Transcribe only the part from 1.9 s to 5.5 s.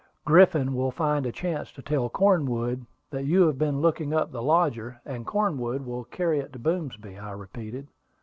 Cornwood that you have been looking up the lodger, and